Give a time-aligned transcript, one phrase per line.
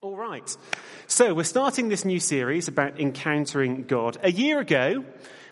[0.00, 0.56] All right.
[1.08, 4.16] So we're starting this new series about encountering God.
[4.22, 5.04] A year ago,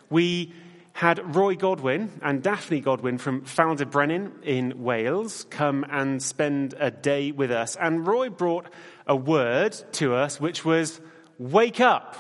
[0.09, 0.53] we
[0.93, 7.33] had Roy Godwin and Daphne Godwin from Ffald-y-Brenin in Wales come and spend a day
[7.33, 7.75] with us.
[7.75, 8.67] And Roy brought
[9.05, 11.01] a word to us which was
[11.41, 12.15] wake up.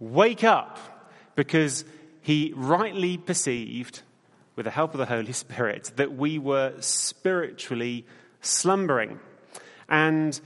[0.00, 0.78] Wake up.
[1.34, 1.84] Because
[2.22, 4.00] he rightly perceived,
[4.54, 8.06] with the help of the Holy Spirit, that we were spiritually
[8.40, 9.20] slumbering.
[9.88, 10.38] And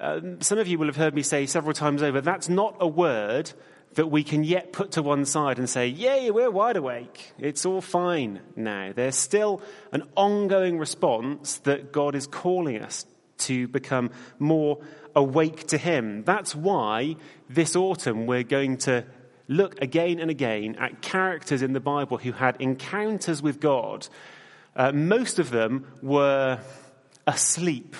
[0.00, 2.88] uh, some of you will have heard me say several times over that's not a
[2.88, 3.52] word
[3.94, 7.32] that we can yet put to one side and say, Yay, we're wide awake.
[7.38, 8.92] It's all fine now.
[8.94, 13.04] There's still an ongoing response that God is calling us
[13.38, 14.78] to become more
[15.16, 16.22] awake to Him.
[16.24, 17.16] That's why
[17.48, 19.04] this autumn we're going to
[19.48, 24.06] look again and again at characters in the Bible who had encounters with God.
[24.76, 26.60] Uh, most of them were
[27.26, 27.96] asleep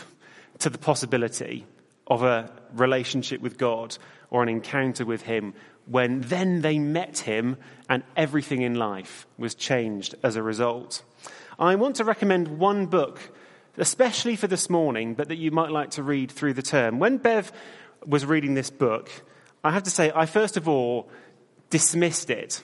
[0.61, 1.67] to the possibility
[2.07, 3.97] of a relationship with God
[4.31, 5.55] or an encounter with Him
[5.87, 7.57] when then they met Him
[7.89, 11.03] and everything in life was changed as a result.
[11.59, 13.21] I want to recommend one book,
[13.77, 16.99] especially for this morning, but that you might like to read through the term.
[16.99, 17.53] When Bev
[18.07, 19.11] was reading this book,
[19.63, 21.11] I have to say, I first of all
[21.69, 22.63] dismissed it.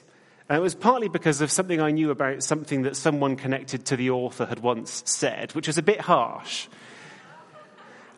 [0.48, 3.96] And it was partly because of something I knew about something that someone connected to
[3.96, 6.68] the author had once said, which was a bit harsh.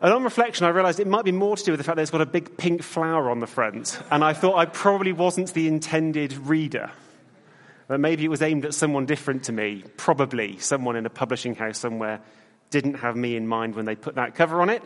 [0.01, 2.03] And on reflection, I realized it might be more to do with the fact that
[2.03, 4.01] it's got a big pink flower on the front.
[4.09, 6.91] And I thought I probably wasn't the intended reader.
[7.89, 9.83] Maybe it was aimed at someone different to me.
[9.97, 12.21] Probably someone in a publishing house somewhere
[12.69, 14.83] didn't have me in mind when they put that cover on it.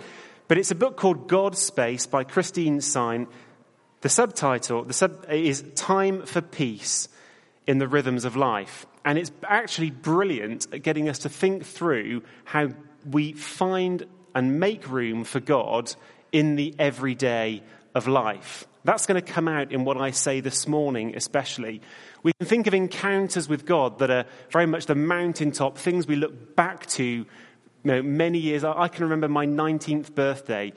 [0.48, 3.28] But it's a book called God Space by Christine Sine.
[4.02, 7.08] The subtitle the sub, is Time for Peace
[7.68, 8.86] in the Rhythms of Life.
[9.06, 12.70] And it's actually brilliant at getting us to think through how
[13.06, 15.94] we find and make room for God
[16.32, 18.66] in the everyday of life.
[18.86, 21.82] That's going to come out in what I say this morning, especially.
[22.22, 26.16] We can think of encounters with God that are very much the mountaintop, things we
[26.16, 27.26] look back to you
[27.84, 28.64] know, many years.
[28.64, 30.74] I can remember my 19th birthday,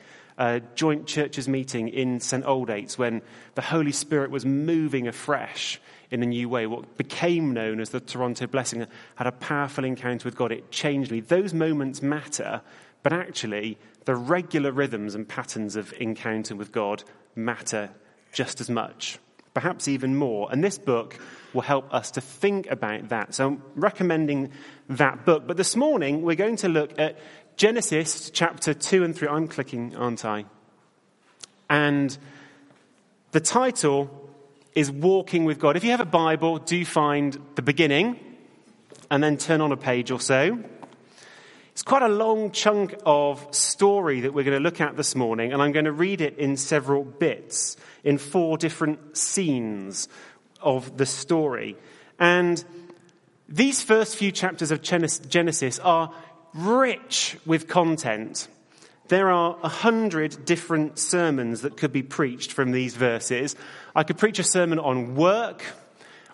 [0.75, 2.45] joint churches meeting in St.
[2.45, 3.23] Aldate's when
[3.55, 5.81] the Holy Spirit was moving afresh
[6.11, 6.67] in a new way.
[6.67, 10.53] What became known as the Toronto Blessing had a powerful encounter with God.
[10.53, 11.21] It changed me.
[11.21, 12.61] Those moments matter
[13.07, 17.05] but actually, the regular rhythms and patterns of encounter with God
[17.37, 17.91] matter
[18.33, 19.21] just as much,
[19.55, 20.49] perhaps even more.
[20.51, 21.17] And this book
[21.55, 23.33] will help us to think about that.
[23.33, 24.51] So I'm recommending
[24.89, 25.47] that book.
[25.47, 27.17] But this morning, we're going to look at
[27.57, 29.29] Genesis chapter 2 and 3.
[29.29, 30.45] I'm clicking, aren't I?
[31.71, 32.19] And
[33.31, 34.11] the title
[34.75, 35.77] is Walking with God.
[35.77, 38.19] If you have a Bible, do find the beginning
[39.13, 40.59] and then turn on a page or so.
[41.77, 45.53] It's quite a long chunk of story that we're going to look at this morning,
[45.53, 50.09] and I'm going to read it in several bits, in four different scenes
[50.63, 51.77] of the story.
[52.19, 52.65] And
[53.47, 56.15] these first few chapters of Genesis are
[56.55, 58.49] rich with content.
[59.09, 63.55] There are a hundred different sermons that could be preached from these verses.
[63.95, 65.63] I could preach a sermon on work,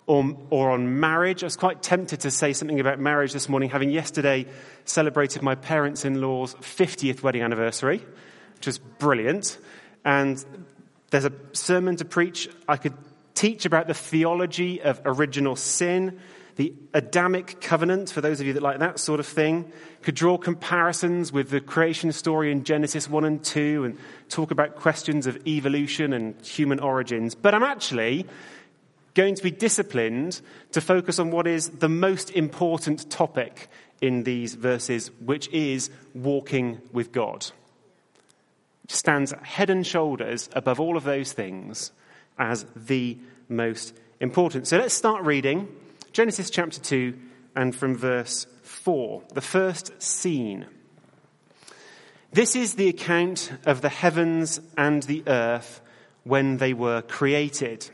[0.06, 1.42] or, or on marriage.
[1.42, 4.46] I was quite tempted to say something about marriage this morning, having yesterday
[4.84, 8.04] celebrated my parents in law's 50th wedding anniversary,
[8.54, 9.58] which was brilliant.
[10.04, 10.44] And
[11.10, 12.48] there's a sermon to preach.
[12.68, 12.94] I could
[13.34, 16.18] teach about the theology of original sin,
[16.56, 19.72] the Adamic covenant, for those of you that like that sort of thing.
[20.02, 23.98] Could draw comparisons with the creation story in Genesis 1 and 2 and
[24.28, 27.34] talk about questions of evolution and human origins.
[27.34, 28.26] But I'm actually
[29.14, 30.40] going to be disciplined
[30.72, 33.68] to focus on what is the most important topic
[34.00, 37.46] in these verses, which is walking with God.
[38.88, 41.92] Stands head and shoulders above all of those things
[42.38, 43.16] as the
[43.48, 44.66] most important.
[44.66, 45.68] So let's start reading
[46.12, 47.14] Genesis chapter 2
[47.54, 50.66] and from verse 4, the first scene.
[52.32, 55.80] This is the account of the heavens and the earth
[56.24, 57.90] when they were created.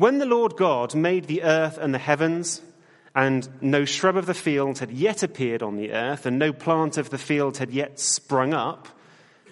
[0.00, 2.62] When the Lord God made the earth and the heavens,
[3.14, 6.96] and no shrub of the field had yet appeared on the earth, and no plant
[6.96, 8.88] of the field had yet sprung up,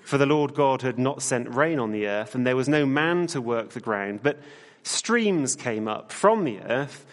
[0.05, 2.87] for the Lord God had not sent rain on the earth, and there was no
[2.87, 4.39] man to work the ground, but
[4.85, 7.05] streams came up from the earth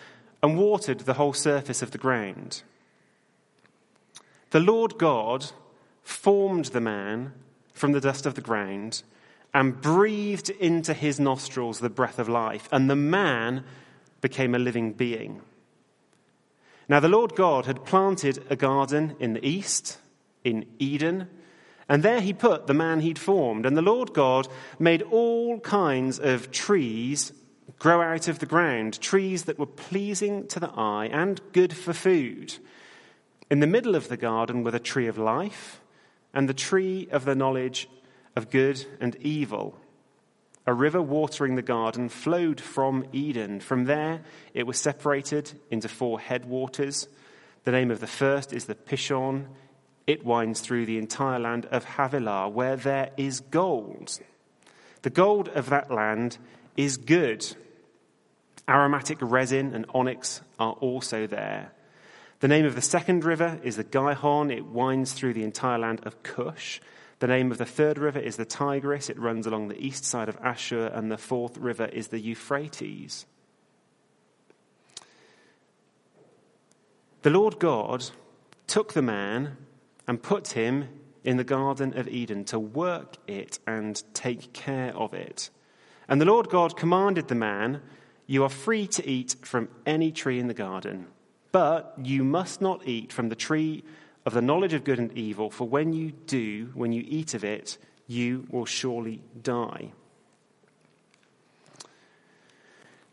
[0.42, 2.64] and watered the whole surface of the ground.
[4.52, 5.48] The Lord God
[6.04, 7.34] formed the man
[7.74, 9.04] from the dust of the ground
[9.56, 13.64] and breathed into his nostrils the breath of life, and the man
[14.20, 15.42] became a living being.
[16.90, 19.98] Now, the Lord God had planted a garden in the east,
[20.44, 21.30] in Eden,
[21.88, 23.66] And there he put the man he'd formed.
[23.66, 24.48] And the Lord God
[24.80, 27.32] made all kinds of trees
[27.78, 31.94] grow out of the ground, trees that were pleasing to the eye and good for
[31.94, 32.56] food.
[33.52, 35.80] In the middle of the garden were the tree of life
[36.34, 37.88] and the tree of the knowledge
[38.36, 39.78] of good and evil.
[40.68, 43.60] A river watering the garden flowed from Eden.
[43.60, 44.22] From there,
[44.54, 47.08] it was separated into four headwaters.
[47.66, 49.46] The name of the first is the Pishon.
[50.08, 54.20] It winds through the entire land of Havilah, where there is gold.
[55.04, 56.38] The gold of that land
[56.76, 57.46] is good.
[58.68, 61.72] Aromatic resin and onyx are also there.
[62.40, 64.52] The name of the second river is the Gihon.
[64.52, 66.82] It winds through the entire land of Cush.
[67.20, 69.10] The name of the third river is the Tigris.
[69.10, 70.88] It runs along the east side of Ashur.
[70.88, 73.26] And the fourth river is the Euphrates.
[77.22, 78.10] The Lord God
[78.68, 79.58] took the man
[80.08, 80.90] and put him
[81.24, 85.50] in the Garden of Eden to work it and take care of it.
[86.08, 87.82] And the Lord God commanded the man,
[88.28, 91.08] You are free to eat from any tree in the garden,
[91.52, 93.84] but you must not eat from the tree
[94.26, 97.44] of the knowledge of good and evil, for when you do, when you eat of
[97.44, 97.78] it,
[98.08, 99.92] you will surely die.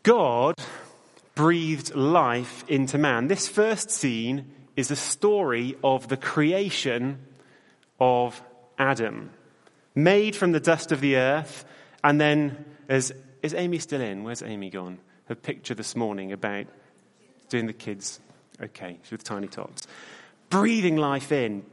[0.01, 0.55] God
[1.35, 3.27] breathed life into man.
[3.27, 7.19] This first scene is a story of the creation
[7.99, 8.41] of
[8.77, 9.29] Adam,
[9.95, 11.63] made from the dust of the earth,
[12.03, 14.23] and then, as, is Amy still in?
[14.23, 14.99] Where's Amy gone?
[15.25, 16.65] Her picture this morning about
[17.49, 18.19] doing the kids.
[18.61, 19.87] Okay, with tiny tots
[20.53, 21.65] breathing life in,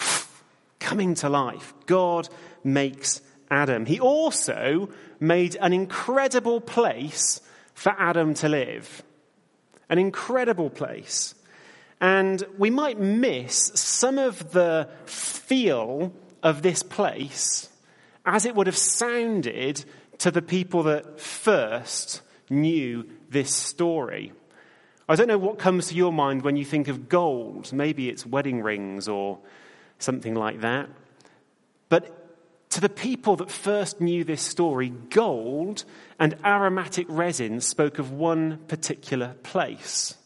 [0.78, 1.74] coming to life.
[1.84, 2.30] God
[2.64, 3.84] makes Adam.
[3.84, 4.88] He also
[5.20, 7.42] made an incredible place
[7.74, 9.02] for Adam to live.
[9.90, 11.34] An incredible place.
[12.00, 17.68] And we might miss some of the feel of this place
[18.24, 19.84] as it would have sounded
[20.20, 24.32] to the people that first knew this story.
[25.10, 27.72] I don't know what comes to your mind when you think of gold.
[27.72, 29.40] Maybe it's wedding rings or
[29.98, 30.88] something like that.
[31.88, 35.84] But to the people that first knew this story, gold
[36.20, 40.16] and aromatic resin spoke of one particular place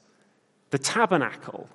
[0.68, 1.66] the tabernacle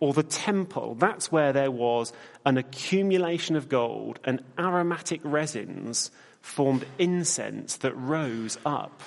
[0.00, 0.94] or the temple.
[0.94, 2.14] That's where there was
[2.46, 6.10] an accumulation of gold, and aromatic resins
[6.40, 9.02] formed incense that rose up.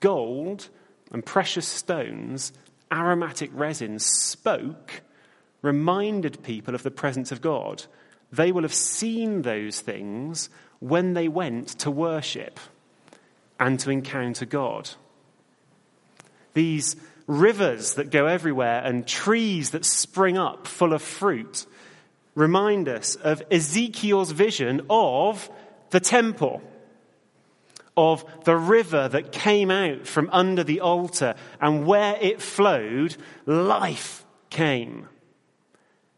[0.00, 0.68] Gold
[1.12, 2.52] and precious stones,
[2.90, 5.02] aromatic resins, spoke,
[5.60, 7.84] reminded people of the presence of God.
[8.32, 10.48] They will have seen those things
[10.80, 12.58] when they went to worship
[13.60, 14.90] and to encounter God.
[16.54, 21.66] These rivers that go everywhere and trees that spring up full of fruit
[22.34, 25.50] remind us of Ezekiel's vision of
[25.90, 26.62] the temple
[27.96, 33.16] of the river that came out from under the altar, and where it flowed,
[33.46, 35.08] life came.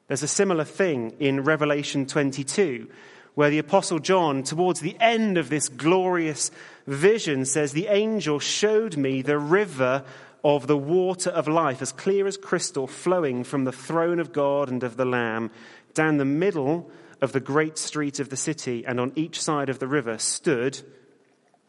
[0.06, 2.88] There's a similar thing in Revelation 22,
[3.34, 6.50] where the Apostle John, towards the end of this glorious
[6.86, 10.04] vision, says, The angel showed me the river
[10.44, 14.68] of the water of life, as clear as crystal, flowing from the throne of God
[14.68, 15.50] and of the Lamb,
[15.94, 19.78] down the middle of the great street of the city, and on each side of
[19.78, 20.82] the river stood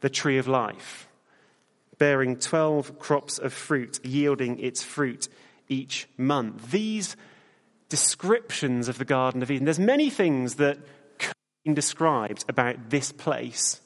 [0.02, 1.08] the tree of life,
[1.98, 5.28] bearing 12 crops of fruit, yielding its fruit
[5.70, 6.72] each month.
[6.72, 7.16] These
[7.90, 10.78] descriptions of the Garden of Eden, there's many things that
[11.18, 11.34] could
[11.64, 13.82] be described about this place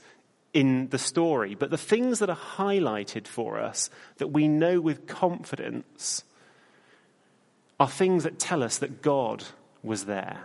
[0.53, 5.07] in the story, but the things that are highlighted for us that we know with
[5.07, 6.23] confidence
[7.79, 9.43] are things that tell us that God
[9.83, 10.43] was there.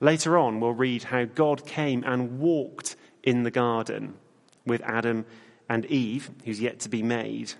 [0.00, 4.14] Later on, we'll read how God came and walked in the garden
[4.66, 5.24] with Adam
[5.68, 7.52] and Eve, who's yet to be made.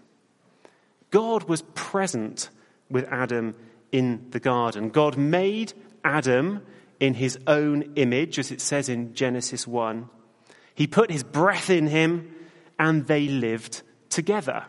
[1.11, 2.51] God was present
[2.91, 3.55] with Adam
[3.93, 4.91] in the garden.
[4.91, 5.73] God made
[6.05, 6.63] Adam
[7.01, 10.09] in his own image, as it says in Genesis 1.
[10.75, 12.35] He put his breath in him,
[12.79, 14.65] and they lived together.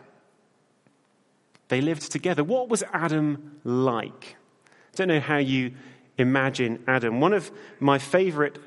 [1.68, 2.42] They lived together.
[2.42, 4.36] What was Adam like?
[4.66, 5.74] I don't know how you
[6.16, 7.20] imagine Adam.
[7.20, 8.58] One of my favorite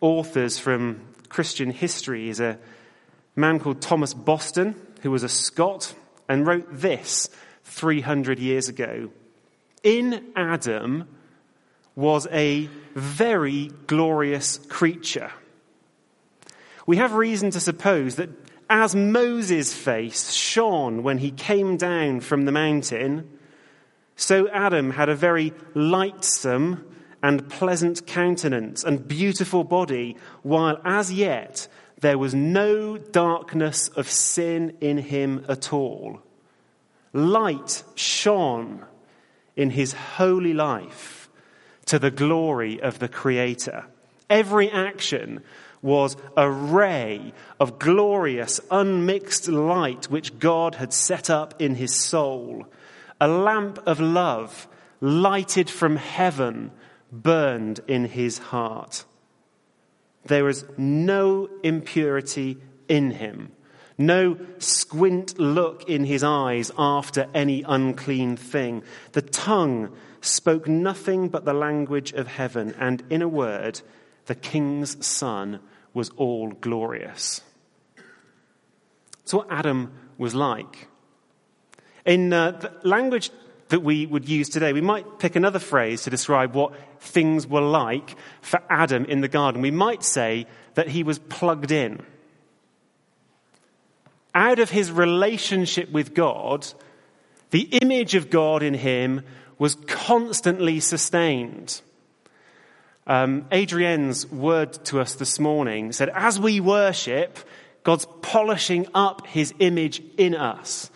[0.00, 2.58] authors from Christian history is a
[3.36, 5.94] a man called Thomas Boston, who was a Scot,
[6.28, 7.28] and wrote this
[7.64, 9.10] 300 years ago.
[9.82, 11.08] In Adam
[11.94, 15.30] was a very glorious creature.
[16.86, 18.30] We have reason to suppose that
[18.68, 23.28] as Moses' face shone when he came down from the mountain,
[24.16, 26.84] so Adam had a very lightsome
[27.22, 31.68] and pleasant countenance and beautiful body, while as yet
[32.00, 36.20] there was no darkness of sin in him at all.
[37.12, 38.84] Light shone
[39.56, 41.28] in his holy life
[41.86, 43.84] to the glory of the Creator.
[44.28, 45.42] Every action
[45.82, 52.66] was a ray of glorious, unmixed light which God had set up in his soul.
[53.20, 54.68] A lamp of love
[55.00, 56.70] lighted from heaven
[57.10, 59.04] burned in his heart.
[60.24, 62.58] There was no impurity
[62.88, 63.52] in him,
[63.96, 68.82] no squint look in his eyes after any unclean thing.
[69.12, 73.80] The tongue spoke nothing but the language of heaven, and in a word,
[74.26, 75.60] the king's son
[75.94, 77.40] was all glorious.
[79.18, 80.88] That's what Adam was like.
[82.04, 83.30] In uh, the language
[83.70, 84.72] that we would use today.
[84.72, 89.28] We might pick another phrase to describe what things were like for Adam in the
[89.28, 89.62] garden.
[89.62, 92.02] We might say that he was plugged in.
[94.34, 96.66] Out of his relationship with God,
[97.50, 99.22] the image of God in him
[99.58, 101.80] was constantly sustained.
[103.06, 107.38] Um, Adrienne's word to us this morning said, As we worship,
[107.82, 110.90] God's polishing up his image in us.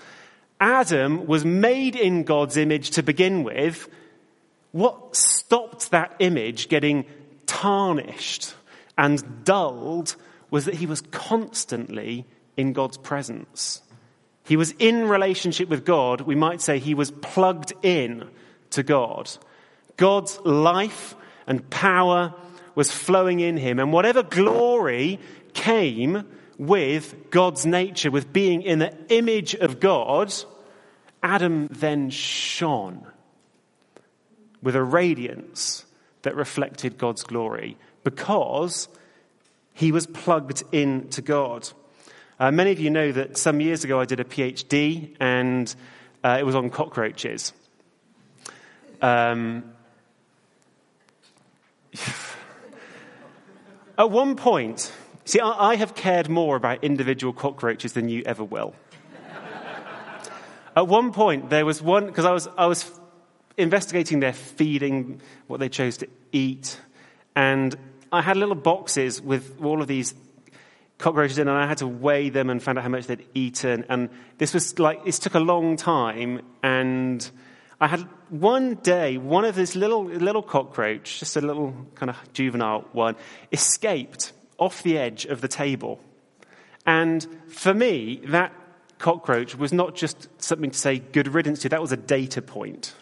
[0.64, 3.87] Adam was made in God's image to begin with.
[4.73, 7.04] What stopped that image getting
[7.44, 8.54] tarnished
[8.97, 10.16] and dulled
[10.50, 12.25] was that he was constantly
[12.56, 13.83] in God's presence.
[14.44, 16.23] He was in relationship with God.
[16.23, 18.26] We might say he was plugged in
[18.71, 19.30] to God.
[19.99, 21.14] God's life
[21.47, 22.33] and power
[22.75, 23.78] was flowing in him.
[23.78, 25.21] And whatever glory
[25.52, 30.33] came with God's nature, with being in the image of God,
[31.25, 33.07] Adam then shone
[34.62, 35.87] with a radiance
[36.21, 38.88] that reflected God's glory because
[39.73, 41.66] he was plugged in to God.
[42.38, 45.75] Uh, many of you know that some years ago I did a PhD and
[46.23, 47.54] uh, it was on cockroaches.
[49.00, 49.73] Um,
[53.99, 54.93] at one point,
[55.25, 58.75] see, I, I have cared more about individual cockroaches than you ever will.
[60.76, 62.90] At one point, there was one, because I was, I was
[63.57, 66.81] investigating their feeding, what they chose to eat,
[67.37, 67.76] and
[68.11, 70.14] I had little boxes with all of these
[70.99, 73.85] cockroaches in, and I had to weigh them and find out how much they'd eaten.
[73.88, 77.28] And this was like, this took a long time, and
[77.81, 78.00] I had
[78.31, 83.16] one day, one of this little, little cockroach, just a little kind of juvenile one,
[83.52, 86.00] escaped off the edge of the table.
[86.87, 88.52] And for me, that
[88.98, 92.94] cockroach was not just something to say good riddance to, that was a data point.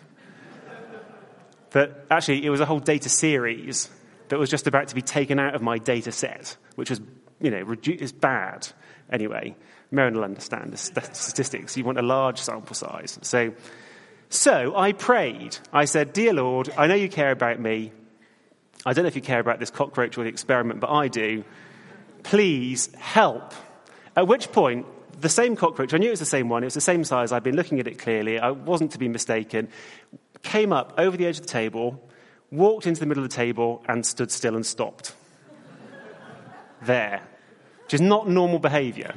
[1.70, 3.90] that actually, it was a whole data series
[4.28, 7.00] that was just about to be taken out of my data set, which was,
[7.40, 8.66] you know, redu- is bad.
[9.10, 9.54] Anyway,
[9.90, 11.76] Maren will understand the statistics.
[11.76, 13.18] You want a large sample size.
[13.22, 13.52] So,
[14.30, 15.58] so I prayed.
[15.72, 17.92] I said, Dear Lord, I know you care about me.
[18.86, 21.44] I don't know if you care about this cockroach or the experiment, but I do.
[22.22, 23.52] Please help.
[24.16, 24.86] At which point,
[25.22, 27.32] the same cockroach, I knew it was the same one, it was the same size,
[27.32, 29.68] I'd been looking at it clearly, I wasn't to be mistaken,
[30.42, 32.08] came up over the edge of the table,
[32.50, 35.14] walked into the middle of the table, and stood still and stopped.
[36.82, 37.22] there.
[37.84, 39.14] Which is not normal behavior.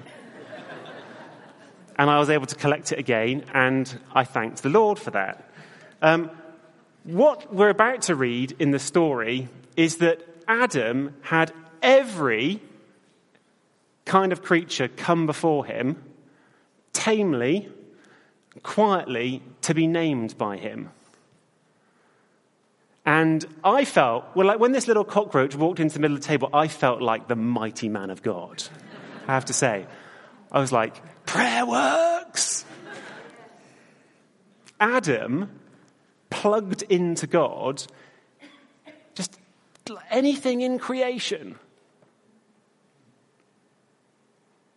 [1.98, 5.50] And I was able to collect it again, and I thanked the Lord for that.
[6.02, 6.30] Um,
[7.04, 9.48] what we're about to read in the story
[9.78, 12.62] is that Adam had every
[14.06, 16.02] kind of creature come before him,
[16.94, 17.70] tamely,
[18.64, 20.92] quietly, to be named by him.
[23.06, 26.28] And I felt, well, like when this little cockroach walked into the middle of the
[26.28, 28.64] table, I felt like the mighty man of God.
[29.28, 29.86] I have to say.
[30.52, 32.66] I was like, prayer works!
[34.80, 35.60] Adam
[36.30, 37.84] plugged into God,
[39.14, 39.40] just
[40.10, 41.58] anything in creation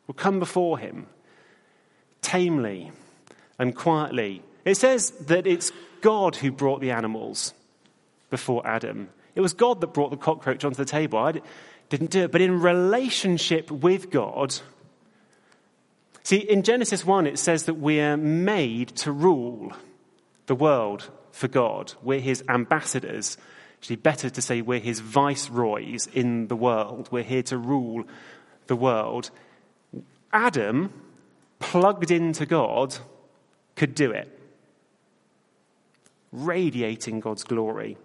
[0.09, 1.07] will come before him
[2.23, 2.91] tamely
[3.59, 4.43] and quietly.
[4.65, 7.55] It says that it's God who brought the animals
[8.31, 9.11] before Adam.
[9.35, 11.19] It was God that brought the cockroach onto the table.
[11.19, 11.41] I
[11.89, 12.33] didn't do it.
[12.33, 14.57] But in relationship with God,
[16.23, 19.73] see, in Genesis 1, it says that we're made to rule
[20.47, 21.95] the world for God.
[22.03, 23.37] We're his ambassadors.
[23.79, 27.09] Actually, better to say we're his viceroys in the world.
[27.13, 28.05] We're here to rule
[28.67, 29.31] the world.
[30.33, 30.93] Adam,
[31.59, 32.97] plugged into God,
[33.77, 34.29] could do it,
[36.33, 37.97] radiating God's glory.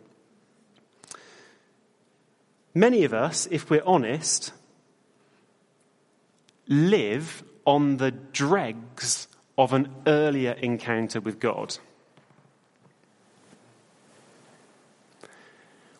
[2.73, 4.51] Many of us, if we're honest,
[6.67, 9.27] live on the dregs
[9.57, 11.77] of an earlier encounter with God.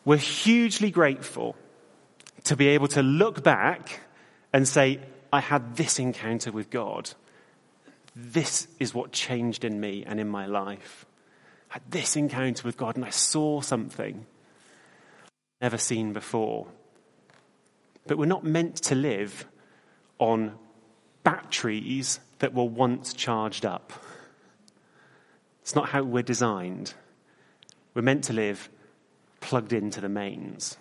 [0.04, 1.56] We're hugely grateful
[2.44, 4.00] to be able to look back
[4.52, 5.00] and say,
[5.34, 7.10] I had this encounter with God.
[8.14, 11.06] This is what changed in me and in my life.
[11.72, 14.26] I had this encounter with God and I saw something
[15.60, 16.68] never seen before.
[18.06, 19.44] But we're not meant to live
[20.20, 20.56] on
[21.24, 23.92] batteries that were once charged up.
[25.62, 26.94] It's not how we're designed.
[27.92, 28.70] We're meant to live
[29.40, 30.76] plugged into the mains.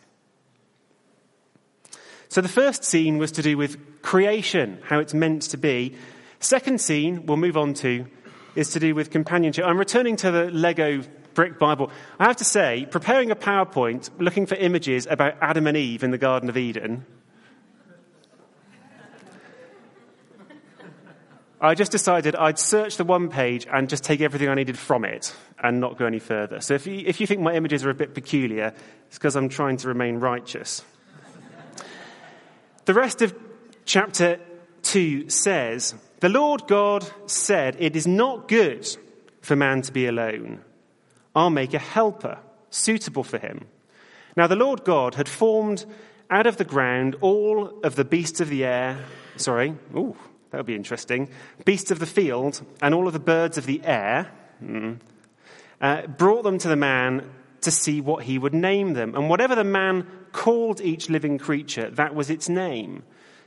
[2.30, 3.78] So the first scene was to do with
[4.14, 5.96] creation, how it's meant to be.
[6.40, 8.06] Second scene we'll move on to
[8.54, 9.66] is to do with companionship.
[9.66, 11.02] I'm returning to the Lego
[11.34, 11.90] brick Bible.
[12.20, 16.12] I have to say, preparing a PowerPoint looking for images about Adam and Eve in
[16.12, 17.08] the Garden of Eden,
[21.60, 25.06] I just decided I'd search the one page and just take everything I needed from
[25.06, 26.62] it and not go any further.
[26.62, 28.76] So if you, if you think my images are a bit peculiar,
[29.08, 30.86] it's because I'm trying to remain righteous.
[32.86, 33.43] the rest of
[33.86, 34.40] chapter
[34.84, 38.88] 2 says, The Lord God said, It is not good
[39.42, 40.62] for man to be alone.
[41.36, 43.66] I'll make a helper suitable for him.
[44.36, 45.86] Now the Lord God had formed
[46.30, 48.98] out of the ground all of the beasts of the air,
[49.36, 50.16] sorry, ooh,
[50.50, 51.30] that would be interesting,
[51.66, 54.32] beasts of the field and all of the birds of the air,
[54.64, 54.98] mm,
[55.82, 57.30] uh, brought them to the man
[57.62, 59.16] to see what he would name them.
[59.16, 63.04] And whatever the man called each living creature, that was its name.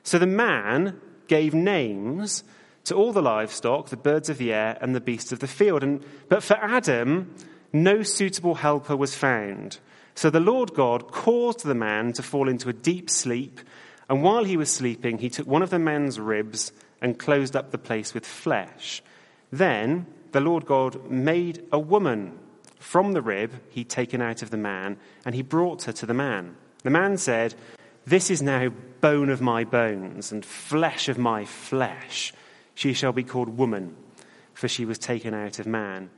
[0.07, 2.45] So the man gave names
[2.85, 5.83] to all the livestock, the birds of the air, and the beasts of the field.
[5.83, 7.35] And, but for Adam,
[7.73, 9.81] no suitable helper was found.
[10.15, 13.59] So the Lord God caused the man to fall into a deep sleep,
[14.09, 16.71] and while he was sleeping, he took one of the man's ribs
[17.03, 19.03] and closed up the place with flesh.
[19.51, 22.39] Then the Lord God made a woman
[22.79, 26.15] from the rib he'd taken out of the man, and he brought her to the
[26.15, 26.57] man.
[26.85, 27.57] The man said,
[28.07, 28.71] This is now
[29.07, 32.35] bone of my bones and flesh of my flesh.
[32.75, 33.95] She shall be called woman,
[34.53, 36.11] for she was taken out of man.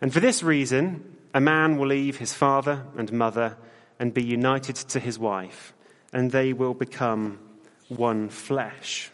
[0.00, 3.56] And for this reason, a man will leave his father and mother
[3.98, 5.74] and be united to his wife,
[6.12, 7.40] and they will become
[7.88, 9.10] one flesh.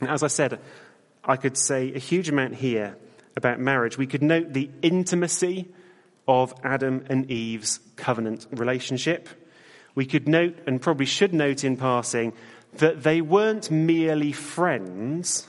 [0.00, 0.60] And as I said,
[1.24, 2.96] I could say a huge amount here
[3.34, 3.98] about marriage.
[3.98, 5.66] We could note the intimacy
[6.28, 9.28] of Adam and Eve's covenant relationship.
[9.96, 12.34] We could note, and probably should note in passing,
[12.74, 15.48] that they weren't merely friends,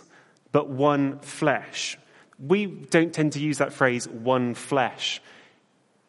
[0.51, 1.97] but one flesh.
[2.39, 5.21] We don't tend to use that phrase, one flesh,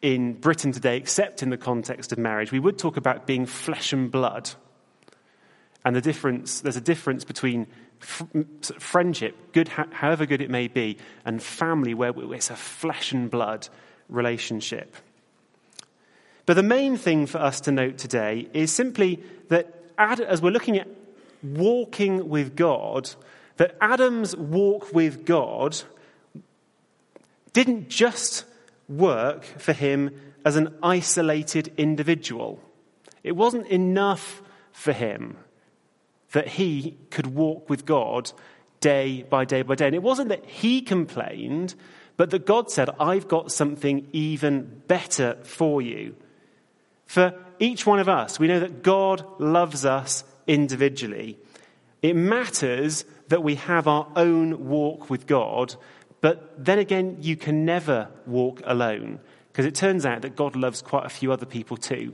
[0.01, 2.51] in Britain today, except in the context of marriage.
[2.51, 4.49] We would talk about being flesh and blood.
[5.83, 7.67] And the difference, there's a difference between
[7.99, 13.67] friendship, good, however good it may be, and family, where it's a flesh and blood
[14.07, 14.95] relationship.
[16.49, 20.79] But the main thing for us to note today is simply that as we're looking
[20.79, 20.87] at
[21.43, 23.07] walking with God,
[23.57, 25.79] that Adam's walk with God
[27.53, 28.45] didn't just
[28.87, 30.09] work for him
[30.43, 32.59] as an isolated individual.
[33.23, 35.37] It wasn't enough for him
[36.31, 38.31] that he could walk with God
[38.79, 39.85] day by day by day.
[39.85, 41.75] And it wasn't that he complained,
[42.17, 46.15] but that God said, I've got something even better for you.
[47.09, 51.39] For each one of us, we know that God loves us individually.
[52.03, 55.73] It matters that we have our own walk with God,
[56.21, 60.83] but then again, you can never walk alone because it turns out that God loves
[60.83, 62.13] quite a few other people too.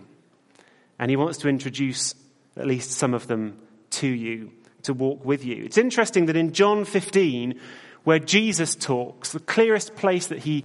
[0.97, 2.15] And He wants to introduce
[2.55, 4.53] at least some of them to you,
[4.83, 5.65] to walk with you.
[5.65, 7.59] It's interesting that in John 15,
[8.05, 10.63] where Jesus talks, the clearest place that He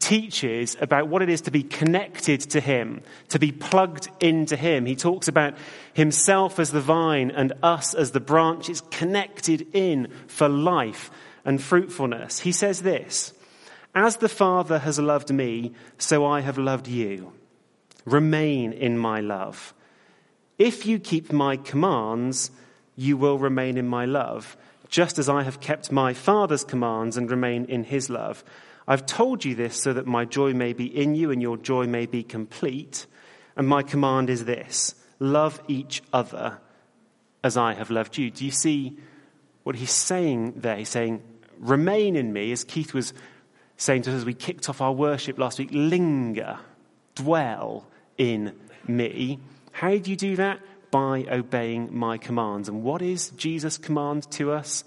[0.00, 4.86] teaches about what it is to be connected to Him, to be plugged into Him.
[4.86, 5.54] He talks about
[5.92, 11.10] Himself as the vine and us as the branches connected in for life
[11.44, 12.40] and fruitfulness.
[12.40, 13.32] He says this
[13.94, 17.32] As the Father has loved me, so I have loved you.
[18.04, 19.74] Remain in my love.
[20.58, 22.50] If you keep my commands,
[22.96, 24.56] you will remain in my love,
[24.88, 28.44] just as I have kept my Father's commands and remain in his love.
[28.90, 31.86] I've told you this so that my joy may be in you and your joy
[31.86, 33.06] may be complete.
[33.56, 36.58] And my command is this love each other
[37.44, 38.30] as I have loved you.
[38.30, 38.98] Do you see
[39.62, 40.76] what he's saying there?
[40.76, 41.22] He's saying,
[41.58, 43.14] remain in me, as Keith was
[43.76, 46.58] saying to us as we kicked off our worship last week, linger,
[47.14, 47.86] dwell
[48.18, 48.52] in
[48.88, 49.38] me.
[49.72, 50.60] How do you do that?
[50.90, 52.68] by obeying my commands.
[52.68, 54.84] And what is Jesus' command to us?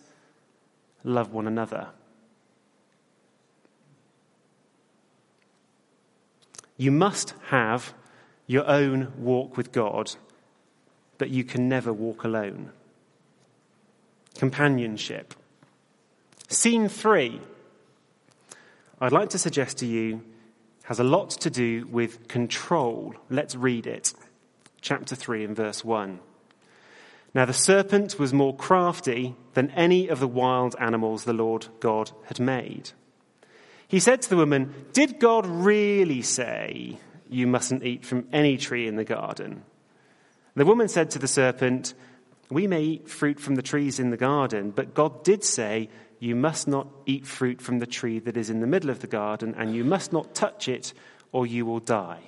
[1.04, 1.90] Love one another.
[6.78, 7.94] You must have
[8.48, 10.16] your own walk with God,
[11.18, 12.72] but you can never walk alone.
[14.36, 15.34] Companionship.
[16.50, 17.40] Scene three,
[19.00, 20.24] I'd like to suggest to you,
[20.84, 23.16] has a lot to do with control.
[23.30, 24.14] Let's read it.
[24.82, 26.20] Chapter 3 and verse 1.
[27.34, 32.12] Now the serpent was more crafty than any of the wild animals the Lord God
[32.26, 32.92] had made.
[33.94, 36.98] He said to the woman, Did God really say
[37.30, 39.62] you mustn't eat from any tree in the garden?
[40.56, 41.94] The woman said to the serpent,
[42.50, 46.36] We may eat fruit from the trees in the garden, but God did say, You
[46.36, 49.54] must not eat fruit from the tree that is in the middle of the garden,
[49.56, 50.92] and you must not touch it,
[51.32, 52.22] or you will die.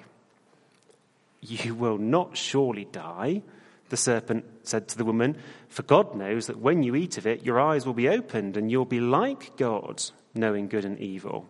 [1.42, 3.42] You will not surely die,
[3.90, 5.36] the serpent said to the woman,
[5.68, 8.70] for God knows that when you eat of it, your eyes will be opened, and
[8.70, 10.04] you'll be like God,
[10.36, 11.50] knowing good and evil.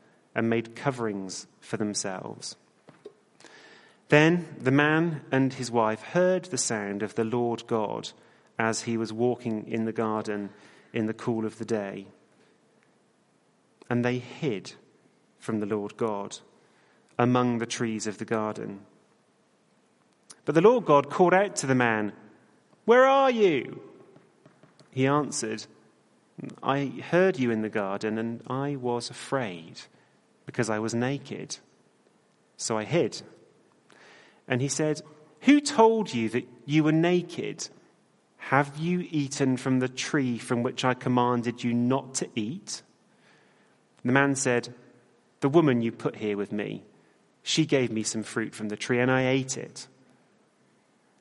[0.33, 2.55] and made coverings for themselves.
[4.09, 8.09] Then the man and his wife heard the sound of the Lord God
[8.59, 10.49] as he was walking in the garden
[10.93, 12.07] in the cool of the day.
[13.89, 14.73] And they hid
[15.39, 16.37] from the Lord God
[17.17, 18.81] among the trees of the garden.
[20.45, 22.13] But the Lord God called out to the man,
[22.85, 23.81] Where are you?
[24.91, 25.65] He answered,
[26.61, 29.81] I heard you in the garden, and I was afraid
[30.45, 31.57] because I was naked.
[32.57, 33.21] So I hid.
[34.47, 35.01] And he said,
[35.41, 37.67] Who told you that you were naked?
[38.37, 42.81] Have you eaten from the tree from which I commanded you not to eat?
[44.03, 44.73] The man said,
[45.39, 46.83] The woman you put here with me,
[47.43, 49.87] she gave me some fruit from the tree, and I ate it.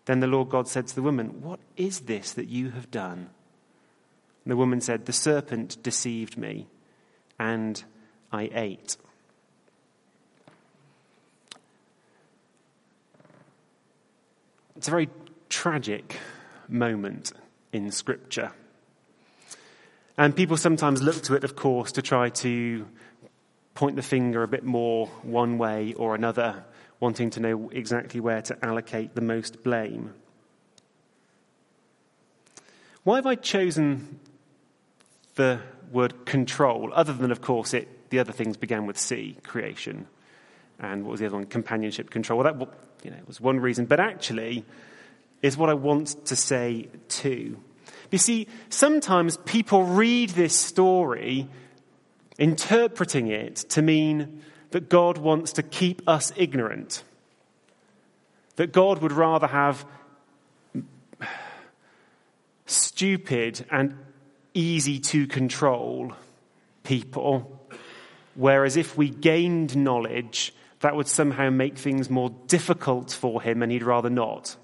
[0.07, 3.31] Then the Lord God said to the woman, What is this that you have done?
[4.45, 6.69] And the woman said, The serpent deceived me,
[7.39, 7.83] and
[8.33, 8.97] I ate.
[14.81, 15.11] It's a very
[15.51, 16.17] tragic
[16.67, 17.35] moment
[17.71, 18.53] in Scripture.
[20.17, 22.87] And people sometimes look to it, of course, to try to
[23.75, 26.65] point the finger a bit more one way or another
[26.99, 30.15] wanting to know exactly where to allocate the most blame.
[33.05, 34.19] Why have I chosen
[35.35, 35.61] the
[35.93, 40.07] word control, other than, of course, it, the other things began with C, creation,
[40.79, 41.45] and what was the other one?
[41.45, 42.39] Companionship, control.
[42.39, 42.59] Well, that
[43.03, 44.65] you know, it was one reason, but actually
[45.43, 47.59] is what I want to say too.
[48.11, 51.49] You see, sometimes people read this story
[52.39, 57.05] interpreting it to mean that God wants to keep us ignorant.
[58.57, 59.85] That God would rather have
[62.67, 63.97] stupid and
[64.55, 66.13] easy to control
[66.83, 67.61] people,
[68.35, 73.71] whereas if we gained knowledge, that would somehow make things more difficult for him and
[73.71, 74.57] he'd rather not.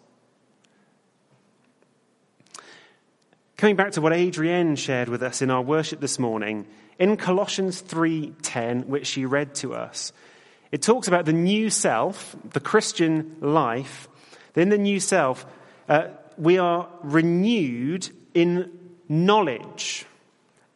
[3.56, 6.66] Coming back to what Adrienne shared with us in our worship this morning,
[6.98, 10.12] in Colossians 3:10, which she read to us,
[10.72, 14.08] it talks about the new self, the Christian life.
[14.54, 15.46] In the new self,
[15.88, 18.70] uh, we are renewed in
[19.08, 20.04] knowledge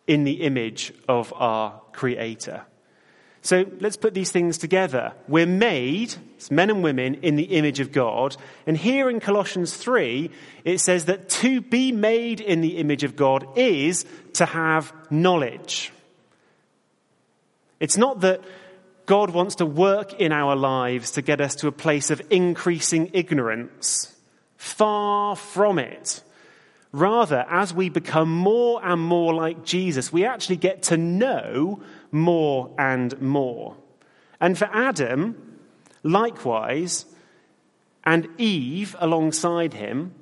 [0.07, 2.62] in the image of our Creator.
[3.42, 5.14] So let's put these things together.
[5.26, 6.14] We're made,
[6.50, 8.37] men and women, in the image of God.
[8.66, 10.31] And here in Colossians 3,
[10.64, 15.90] it says that to be made in the image of God is to have knowledge.
[17.81, 18.42] It's not that
[19.07, 23.11] God wants to work in our lives to get us to a place of increasing
[23.14, 24.14] ignorance.
[24.57, 26.22] Far from it.
[26.92, 32.75] Rather, as we become more and more like Jesus, we actually get to know more
[32.79, 33.77] and more.
[34.40, 35.59] And for Adam,
[36.03, 37.05] likewise,
[38.05, 40.14] and Eve alongside him,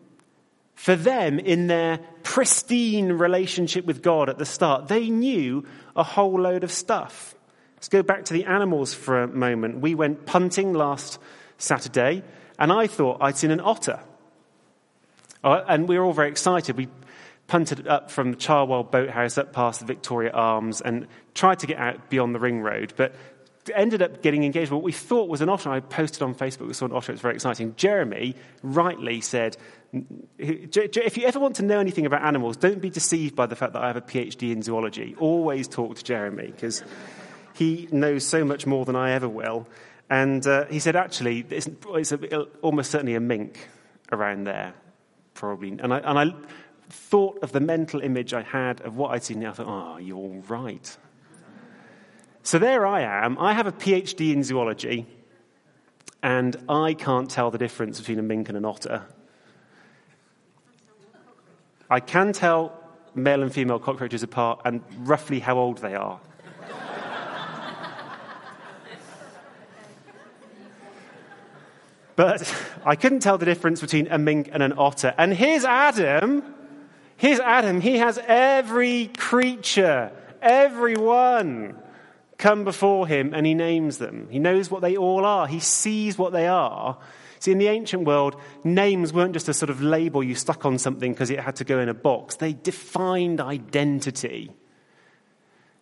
[0.74, 6.40] for them in their pristine relationship with God at the start, they knew a whole
[6.40, 7.34] load of stuff.
[7.76, 9.80] Let's go back to the animals for a moment.
[9.80, 11.18] We went punting last
[11.58, 12.22] Saturday,
[12.58, 14.00] and I thought I'd seen an otter.
[15.42, 16.76] Uh, and we were all very excited.
[16.76, 16.88] We
[17.48, 22.08] punted up from Cherwell Boathouse up past the Victoria Arms and tried to get out
[22.08, 23.14] beyond the ring road, but
[23.74, 25.70] ended up getting engaged what we thought was an otter.
[25.70, 27.74] I posted on Facebook, we saw an otter, it's very exciting.
[27.76, 29.56] Jeremy rightly said,
[30.38, 33.72] if you ever want to know anything about animals, don't be deceived by the fact
[33.72, 35.16] that I have a PhD in zoology.
[35.18, 36.82] Always talk to Jeremy, because
[37.54, 39.66] he knows so much more than I ever will.
[40.10, 43.68] And uh, he said, actually, it's, it's a, almost certainly a mink
[44.12, 44.74] around there,
[45.34, 45.70] probably.
[45.70, 46.34] And I, and I
[46.88, 50.42] thought of the mental image I had of what I'd seen, I thought, oh, you're
[50.48, 50.96] right.
[52.42, 53.38] So there I am.
[53.38, 55.06] I have a PhD in zoology,
[56.22, 59.04] and I can't tell the difference between a mink and an otter.
[61.90, 62.72] I can tell
[63.14, 66.20] male and female cockroaches apart and roughly how old they are.
[72.16, 75.14] but I couldn't tell the difference between a mink and an otter.
[75.16, 76.54] And here's Adam.
[77.18, 77.80] Here's Adam.
[77.80, 81.76] He has every creature, everyone
[82.38, 84.28] come before him and he names them.
[84.30, 86.96] He knows what they all are, he sees what they are.
[87.40, 90.78] See, in the ancient world, names weren't just a sort of label you stuck on
[90.78, 94.52] something because it had to go in a box, they defined identity.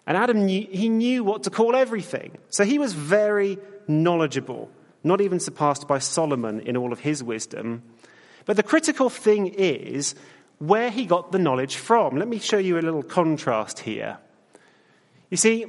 [0.06, 2.38] And Adam knew, he knew what to call everything.
[2.48, 4.70] So he was very knowledgeable,
[5.04, 7.82] not even surpassed by Solomon in all of his wisdom.
[8.46, 10.14] But the critical thing is
[10.58, 12.16] where he got the knowledge from.
[12.16, 14.18] Let me show you a little contrast here.
[15.30, 15.66] You see,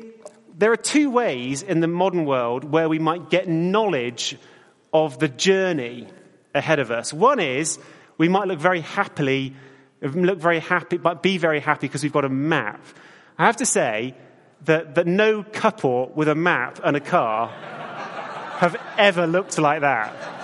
[0.57, 4.37] there are two ways in the modern world where we might get knowledge
[4.93, 6.07] of the journey
[6.55, 7.13] ahead of us.
[7.13, 7.79] One is
[8.17, 9.55] we might look very happily,
[10.01, 12.83] look very happy, but be very happy because we've got a map.
[13.37, 14.15] I have to say
[14.65, 17.49] that, that no couple with a map and a car
[18.57, 20.36] have ever looked like that.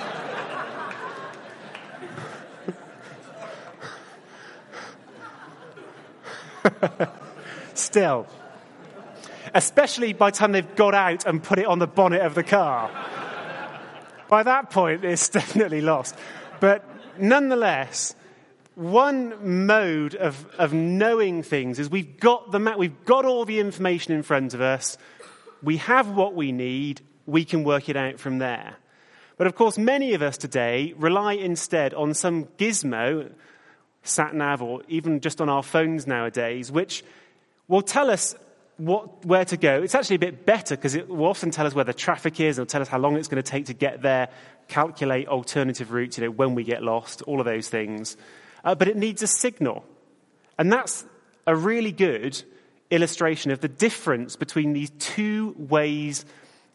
[7.74, 8.28] Still
[9.54, 12.44] especially by the time they've got out and put it on the bonnet of the
[12.44, 12.90] car.
[14.28, 16.16] by that point, it's definitely lost.
[16.60, 16.84] But
[17.18, 18.16] nonetheless,
[18.76, 23.60] one mode of, of knowing things is we've got the map, we've got all the
[23.60, 24.98] information in front of us,
[25.62, 28.76] we have what we need, we can work it out from there.
[29.38, 33.32] But of course, many of us today rely instead on some gizmo,
[34.04, 37.04] sat nav, or even just on our phones nowadays, which
[37.68, 38.36] will tell us
[38.78, 39.82] what, where to go.
[39.82, 42.58] It's actually a bit better because it will often tell us where the traffic is.
[42.58, 44.30] It'll tell us how long it's going to take to get there,
[44.68, 48.18] calculate alternative routes, you know, when we get lost, all of those things.
[48.64, 49.84] Uh, but it needs a signal.
[50.58, 51.06] And that's
[51.46, 52.42] a really good
[52.90, 56.26] illustration of the difference between these two ways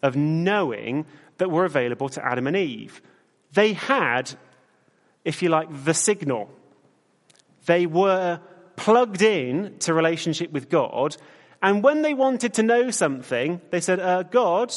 [0.03, 1.07] of knowing
[1.39, 3.01] that were available to Adam and Eve.
[3.53, 4.35] They had,
[5.25, 6.51] if you like, the signal.
[7.69, 8.41] They were
[8.75, 11.17] plugged in to relationship with God
[11.61, 14.75] and when they wanted to know something, they said, uh, God,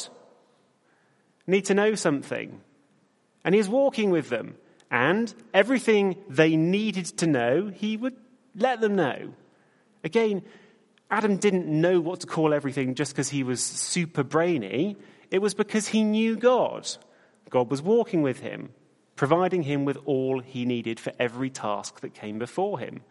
[1.46, 2.60] need to know something.
[3.44, 4.56] And he's walking with them.
[4.90, 8.16] And everything they needed to know, he would
[8.56, 9.32] let them know.
[10.04, 10.42] Again,
[11.10, 14.96] Adam didn't know what to call everything just because he was super brainy.
[15.30, 16.88] It was because he knew God.
[17.48, 18.70] God was walking with him,
[19.22, 23.02] providing him with all he needed for every task that came before him.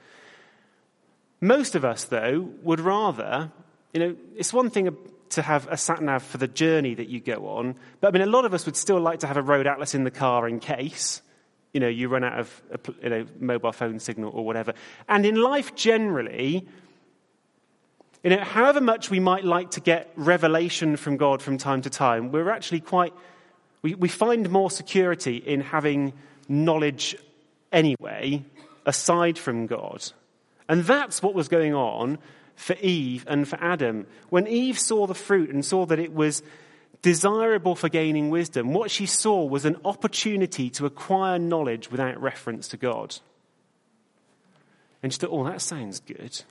[1.40, 3.50] Most of us, though, would rather,
[3.94, 4.94] you know, it's one thing
[5.30, 8.28] to have a sat nav for the journey that you go on, but I mean,
[8.28, 10.50] a lot of us would still like to have a road atlas in the car
[10.50, 11.22] in case,
[11.72, 14.74] you know, you run out of a you know, mobile phone signal or whatever.
[15.08, 16.68] And in life generally,
[18.22, 21.90] you know, however much we might like to get revelation from God from time to
[21.90, 23.14] time, we're actually quite,
[23.82, 26.14] we, we find more security in having
[26.48, 27.16] knowledge
[27.72, 28.44] anyway,
[28.86, 30.04] aside from God.
[30.68, 32.20] And that's what was going on
[32.56, 34.06] for Eve and for Adam.
[34.30, 36.44] When Eve saw the fruit and saw that it was
[37.02, 42.68] desirable for gaining wisdom, what she saw was an opportunity to acquire knowledge without reference
[42.70, 43.18] to God.
[45.02, 46.44] And she thought, oh, that sounds good.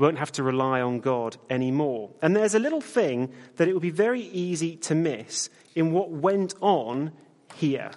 [0.00, 2.08] Won't have to rely on God anymore.
[2.22, 6.10] And there's a little thing that it would be very easy to miss in what
[6.10, 7.12] went on
[7.54, 7.90] here.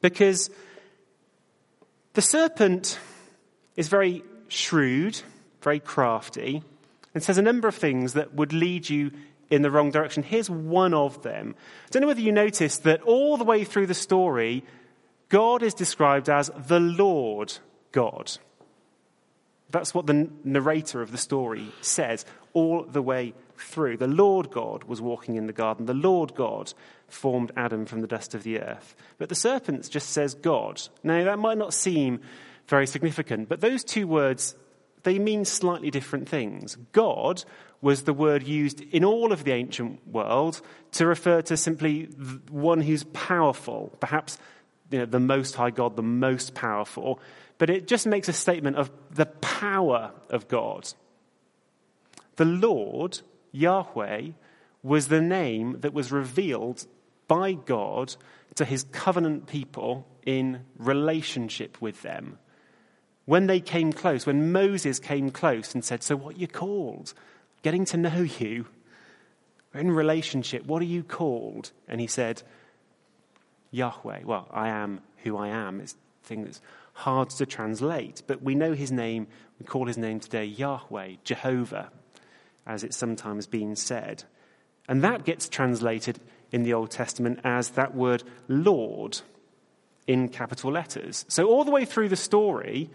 [0.00, 0.50] Because
[2.14, 2.98] the serpent
[3.76, 5.20] is very shrewd,
[5.62, 6.64] very crafty,
[7.14, 9.12] and says a number of things that would lead you
[9.50, 10.24] in the wrong direction.
[10.24, 11.54] Here's one of them.
[11.86, 14.64] I don't know whether you noticed that all the way through the story,
[15.28, 17.56] God is described as the Lord
[17.92, 18.36] God.
[19.70, 23.98] That's what the narrator of the story says all the way through.
[23.98, 25.86] The Lord God was walking in the garden.
[25.86, 26.72] The Lord God
[27.08, 28.96] formed Adam from the dust of the earth.
[29.18, 30.80] But the serpent just says God.
[31.02, 32.20] Now, that might not seem
[32.66, 34.54] very significant, but those two words,
[35.02, 36.76] they mean slightly different things.
[36.92, 37.44] God
[37.80, 40.60] was the word used in all of the ancient world
[40.92, 42.04] to refer to simply
[42.50, 44.38] one who's powerful, perhaps
[44.90, 47.20] you know, the most high God, the most powerful.
[47.58, 50.88] But it just makes a statement of the power of God.
[52.36, 54.28] The Lord, Yahweh,
[54.82, 56.86] was the name that was revealed
[57.26, 58.14] by God
[58.54, 62.38] to his covenant people in relationship with them.
[63.24, 67.12] When they came close, when Moses came close and said, So, what you called?
[67.62, 68.66] Getting to know you.
[69.74, 70.64] We're in relationship.
[70.64, 71.72] What are you called?
[71.88, 72.42] And he said,
[73.70, 74.20] Yahweh.
[74.24, 75.80] Well, I am who I am.
[75.80, 76.60] It's thing that's
[76.98, 79.28] hard to translate, but we know his name.
[79.60, 81.90] We call his name today Yahweh, Jehovah,
[82.66, 84.24] as it's sometimes been said.
[84.88, 86.18] And that gets translated
[86.50, 89.20] in the Old Testament as that word Lord
[90.08, 91.24] in capital letters.
[91.28, 92.90] So, all the way through the story,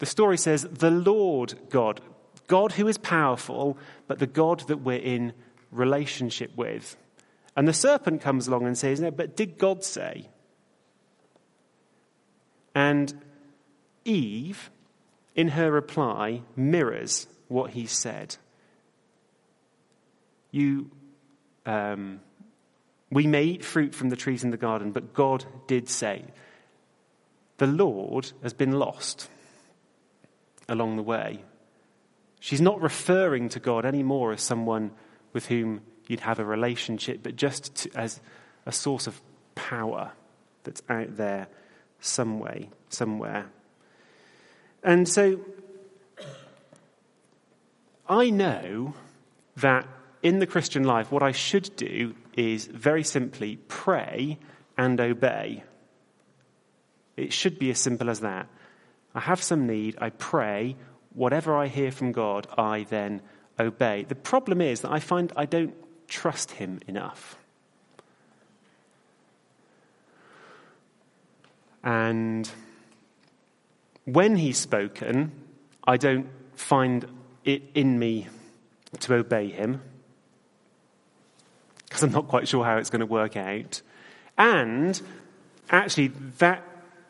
[0.00, 2.00] the story says, the Lord God,
[2.48, 5.32] God who is powerful, but the God that we're in
[5.70, 6.96] relationship with.
[7.54, 10.28] And the serpent comes along and says, No, but did God say?
[12.74, 13.12] And
[14.04, 14.70] Eve,
[15.34, 18.36] in her reply, mirrors what he said.
[20.50, 20.90] You
[21.64, 22.20] um,
[23.12, 26.24] we may eat fruit from the trees in the garden, but God did say,
[27.58, 29.28] The Lord has been lost
[30.66, 31.44] along the way.
[32.40, 34.92] She's not referring to God anymore as someone
[35.34, 38.20] with whom you'd have a relationship, but just to, as
[38.64, 39.20] a source of
[39.54, 40.12] power
[40.64, 41.48] that's out there
[42.02, 43.46] some way, somewhere.
[44.82, 45.40] And so
[48.08, 48.94] I know
[49.56, 49.86] that
[50.22, 54.38] in the Christian life, what I should do is very simply pray
[54.76, 55.62] and obey.
[57.16, 58.48] It should be as simple as that.
[59.14, 60.76] I have some need, I pray,
[61.14, 63.22] whatever I hear from God, I then
[63.60, 64.04] obey.
[64.08, 65.74] The problem is that I find I don't
[66.08, 67.36] trust Him enough.
[71.82, 72.50] And
[74.04, 75.32] when He's spoken,
[75.84, 77.06] I don't find
[77.44, 78.28] it in me
[79.00, 79.80] to obey Him
[81.92, 83.82] because I'm not quite sure how it's going to work out.
[84.38, 85.00] And
[85.68, 86.66] actually, that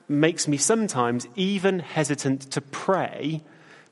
[0.08, 3.42] makes me sometimes even hesitant to pray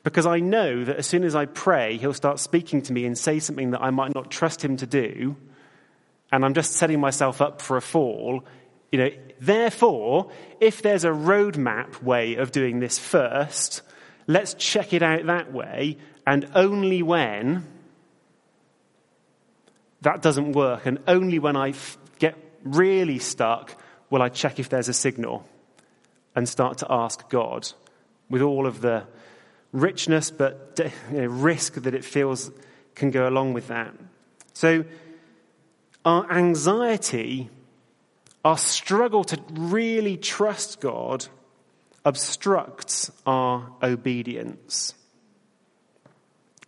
[0.02, 3.16] because I know that as soon as I pray, he'll start speaking to me and
[3.16, 5.36] say something that I might not trust him to do.
[6.32, 8.44] And I'm just setting myself up for a fall.
[8.90, 13.82] You know, therefore, if there's a roadmap way of doing this first,
[14.26, 15.96] let's check it out that way.
[16.26, 17.66] And only when
[20.02, 20.86] that doesn't work.
[20.86, 21.74] And only when I
[22.18, 25.46] get really stuck will I check if there's a signal
[26.34, 27.72] and start to ask God
[28.28, 29.04] with all of the
[29.72, 30.80] richness but
[31.12, 32.50] you know, risk that it feels
[32.94, 33.94] can go along with that.
[34.52, 34.84] So,
[36.04, 37.50] our anxiety,
[38.44, 41.26] our struggle to really trust God,
[42.04, 44.94] obstructs our obedience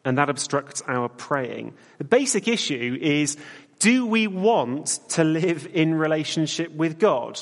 [0.05, 1.75] and that obstructs our praying.
[1.99, 3.37] The basic issue is
[3.79, 7.41] do we want to live in relationship with God?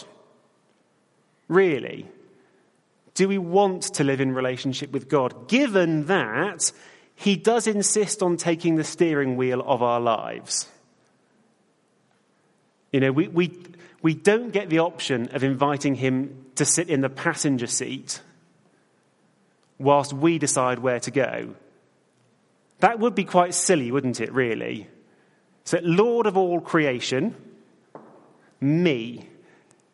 [1.49, 2.07] Really?
[3.15, 6.73] Do we want to live in relationship with God, given that
[7.15, 10.69] He does insist on taking the steering wheel of our lives?
[12.93, 13.59] You know, we, we,
[14.03, 18.21] we don't get the option of inviting Him to sit in the passenger seat
[19.79, 21.55] whilst we decide where to go.
[22.81, 24.89] That would be quite silly, wouldn't it, really?
[25.65, 27.35] So, Lord of all creation,
[28.61, 29.29] me,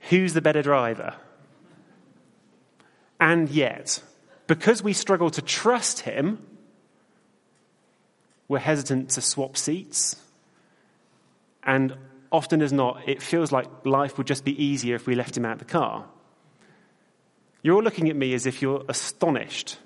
[0.09, 1.15] who's the better driver?
[3.19, 4.03] And yet,
[4.47, 6.45] because we struggle to trust Him,
[8.49, 10.17] we're hesitant to swap seats.
[11.65, 11.97] And
[12.33, 15.45] often as not, it feels like life would just be easier if we left Him
[15.45, 16.05] out the car.
[17.63, 19.79] You're all looking at me as if you're astonished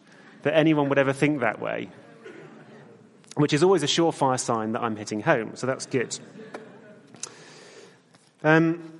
[0.42, 1.90] that anyone would ever think that way
[3.36, 5.52] which is always a surefire sign that I'm hitting home.
[5.54, 6.18] So that's good.
[8.42, 8.92] Um,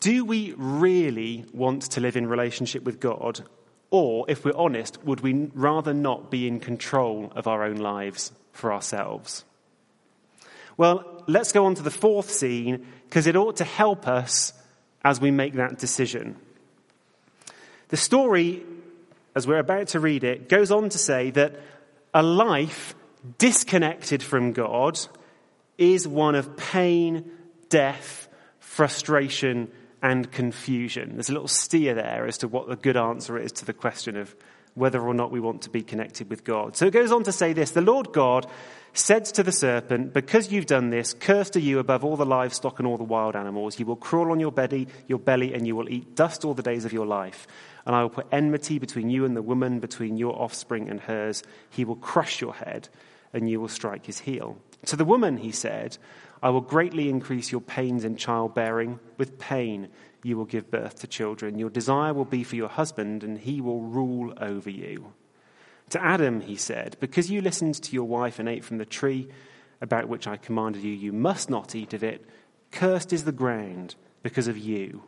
[0.00, 3.44] do we really want to live in relationship with God?
[3.90, 8.32] Or, if we're honest, would we rather not be in control of our own lives
[8.52, 9.44] for ourselves?
[10.78, 14.54] Well, let's go on to the fourth scene because it ought to help us
[15.04, 16.36] as we make that decision.
[17.88, 18.62] The story
[19.38, 21.54] as we're about to read it, goes on to say that
[22.12, 22.96] a life
[23.38, 24.98] disconnected from God
[25.78, 27.30] is one of pain,
[27.68, 29.70] death, frustration,
[30.02, 31.12] and confusion.
[31.14, 34.16] There's a little steer there as to what the good answer is to the question
[34.16, 34.34] of
[34.74, 36.76] whether or not we want to be connected with God.
[36.76, 38.44] So it goes on to say this The Lord God
[38.92, 42.78] said to the serpent, Because you've done this, cursed are you above all the livestock
[42.78, 43.78] and all the wild animals.
[43.78, 46.62] You will crawl on your belly, your belly, and you will eat dust all the
[46.62, 47.46] days of your life.
[47.86, 51.42] And I will put enmity between you and the woman, between your offspring and hers.
[51.70, 52.88] He will crush your head,
[53.32, 54.58] and you will strike his heel.
[54.86, 55.98] To the woman, he said,
[56.42, 59.00] I will greatly increase your pains in childbearing.
[59.16, 59.88] With pain,
[60.22, 61.58] you will give birth to children.
[61.58, 65.12] Your desire will be for your husband, and he will rule over you.
[65.90, 69.28] To Adam, he said, Because you listened to your wife and ate from the tree
[69.80, 72.24] about which I commanded you, you must not eat of it.
[72.70, 75.02] Cursed is the ground because of you.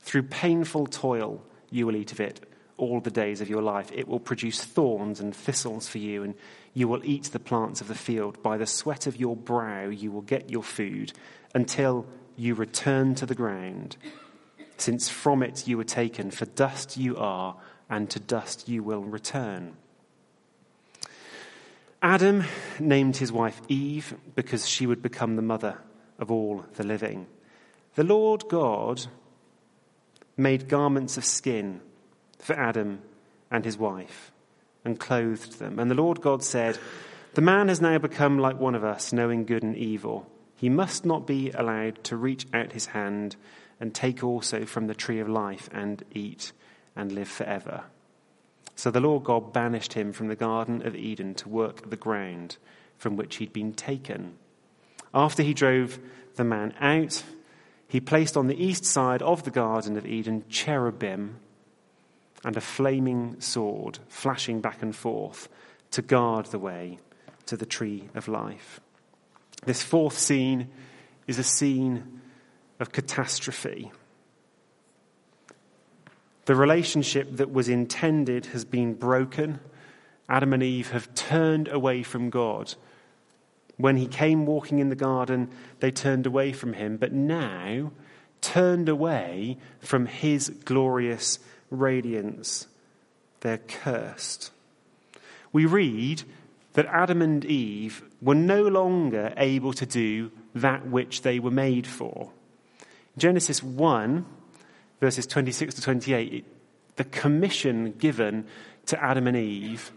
[0.00, 2.40] Through painful toil, you will eat of it
[2.76, 3.92] all the days of your life.
[3.92, 6.34] It will produce thorns and thistles for you, and
[6.72, 8.42] you will eat the plants of the field.
[8.42, 11.12] By the sweat of your brow, you will get your food
[11.54, 12.06] until
[12.36, 13.96] you return to the ground,
[14.78, 17.56] since from it you were taken, for dust you are,
[17.90, 19.76] and to dust you will return.
[22.00, 22.44] Adam
[22.78, 25.76] named his wife Eve because she would become the mother
[26.18, 27.26] of all the living.
[27.96, 29.06] The Lord God
[30.36, 31.82] made garments of skin
[32.38, 33.02] for Adam
[33.50, 34.32] and his wife
[34.84, 35.78] and clothed them.
[35.78, 36.78] And the Lord God said,
[37.34, 40.30] The man has now become like one of us, knowing good and evil.
[40.56, 43.36] He must not be allowed to reach out his hand
[43.78, 46.52] and take also from the tree of life and eat
[46.96, 47.84] and live forever.
[48.74, 52.56] So the Lord God banished him from the Garden of Eden to work the ground
[52.96, 54.36] from which he'd been taken.
[55.12, 55.98] After he drove
[56.36, 57.22] the man out,
[57.88, 61.36] he placed on the east side of the Garden of Eden cherubim
[62.44, 65.48] and a flaming sword flashing back and forth
[65.90, 66.98] to guard the way
[67.46, 68.80] to the tree of life.
[69.64, 70.68] This fourth scene
[71.26, 72.20] is a scene
[72.78, 73.92] of catastrophe.
[76.50, 79.60] The relationship that was intended has been broken.
[80.28, 82.74] Adam and Eve have turned away from God.
[83.76, 87.92] When he came walking in the garden, they turned away from him, but now
[88.40, 91.38] turned away from his glorious
[91.70, 92.66] radiance.
[93.42, 94.50] They're cursed.
[95.52, 96.24] We read
[96.72, 101.86] that Adam and Eve were no longer able to do that which they were made
[101.86, 102.32] for.
[103.16, 104.26] Genesis 1,
[105.00, 106.46] verses 26 to 28,
[106.96, 108.46] the commission given
[108.86, 109.92] to Adam and Eve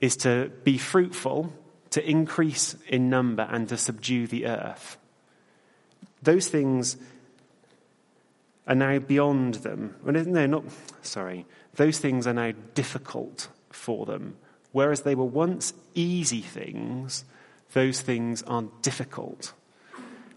[0.00, 1.52] is to be fruitful,
[1.90, 4.96] to increase in number, and to subdue the earth.
[6.22, 6.96] Those things
[8.66, 9.96] are now beyond them.
[10.04, 10.64] No, not,
[11.02, 11.46] sorry.
[11.74, 14.36] Those things are now difficult for them
[14.74, 17.24] Whereas they were once easy things,
[17.74, 19.52] those things are difficult.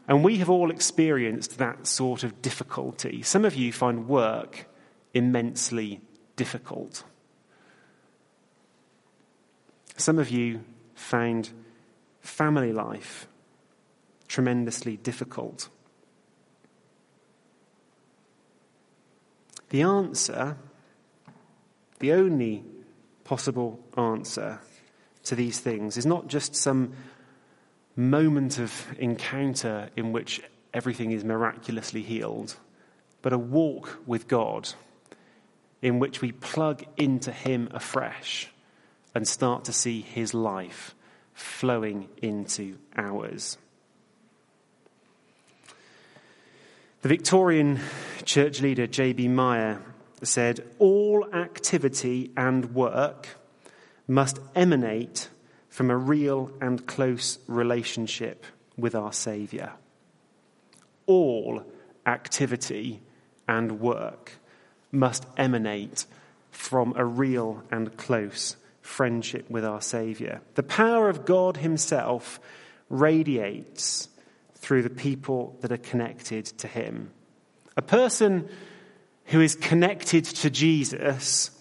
[0.07, 3.21] And we have all experienced that sort of difficulty.
[3.23, 4.67] Some of you find work
[5.13, 6.01] immensely
[6.35, 7.03] difficult.
[9.97, 10.61] Some of you
[10.93, 11.49] found
[12.21, 13.27] family life
[14.27, 15.69] tremendously difficult.
[19.69, 20.57] The answer,
[21.99, 22.63] the only
[23.23, 24.59] possible answer
[25.23, 26.93] to these things is not just some
[27.97, 30.41] moment of encounter in which
[30.73, 32.55] everything is miraculously healed,
[33.21, 34.69] but a walk with God
[35.81, 38.49] in which we plug into Him afresh
[39.15, 40.93] and start to see His life
[41.33, 43.57] flowing into ours.
[47.01, 47.79] The Victorian
[48.25, 49.27] church leader J.B.
[49.27, 49.81] Meyer
[50.23, 53.37] said, All activity and work
[54.07, 55.29] must emanate
[55.77, 58.43] from a real and close relationship
[58.77, 59.71] with our Saviour.
[61.05, 61.63] All
[62.03, 62.99] activity
[63.47, 64.39] and work
[64.91, 66.07] must emanate
[66.49, 70.41] from a real and close friendship with our Saviour.
[70.55, 72.39] The power of God Himself
[72.89, 74.09] radiates
[74.55, 77.11] through the people that are connected to Him.
[77.75, 78.49] A person
[79.25, 81.51] who is connected to Jesus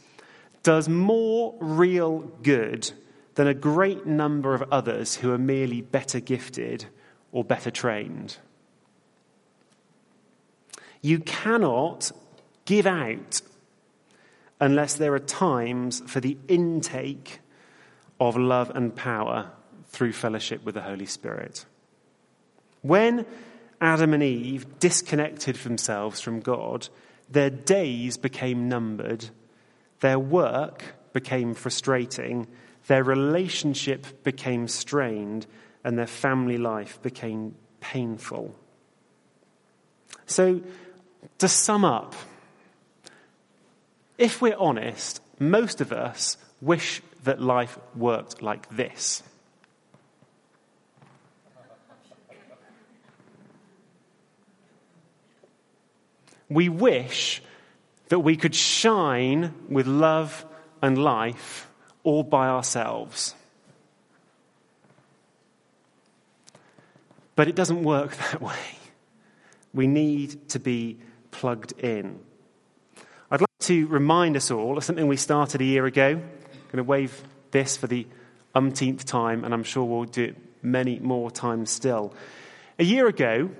[0.62, 2.90] does more real good
[3.36, 6.86] than a great number of others who are merely better gifted
[7.32, 8.38] or better trained.
[11.02, 12.10] You cannot
[12.64, 13.40] give out
[14.58, 17.40] unless there are times for the intake
[18.18, 19.50] of love and power
[19.88, 21.66] through fellowship with the Holy Spirit.
[22.80, 23.26] When
[23.82, 26.88] Adam and Eve disconnected themselves from God,
[27.28, 29.28] their days became numbered,
[30.00, 32.46] Their work became frustrating,
[32.86, 35.46] their relationship became strained,
[35.82, 38.54] and their family life became painful.
[40.26, 40.60] So,
[41.38, 42.14] to sum up,
[44.18, 49.22] if we're honest, most of us wish that life worked like this.
[56.48, 57.42] We wish
[58.08, 60.46] that we could shine with love
[60.80, 61.68] and life
[62.06, 63.34] all by ourselves.
[67.34, 68.78] But it doesn't work that way.
[69.74, 70.98] We need to be
[71.32, 72.20] plugged in.
[73.30, 76.10] I'd like to remind us all of something we started a year ago.
[76.10, 78.06] I'm going to wave this for the
[78.54, 82.14] umpteenth time, and I'm sure we'll do it many more times still.
[82.78, 83.50] A year ago,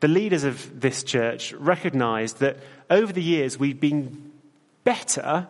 [0.00, 2.58] the leaders of this church recognized that
[2.90, 4.32] over the years we've been
[4.82, 5.46] better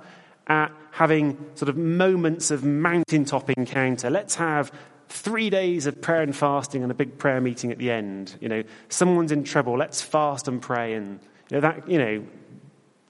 [0.47, 4.11] at having sort of moments of mountaintop encounter.
[4.11, 4.73] Let's have
[5.09, 8.37] three days of prayer and fasting and a big prayer meeting at the end.
[8.41, 11.21] You know, someone's in trouble, let's fast and pray and
[11.51, 12.27] you know, that, you know,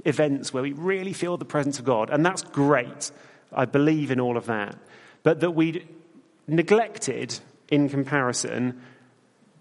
[0.05, 2.11] events where we really feel the presence of God.
[2.11, 3.11] And that's great.
[3.53, 4.77] I believe in all of that.
[5.23, 5.87] But that we
[6.47, 8.81] neglected, in comparison,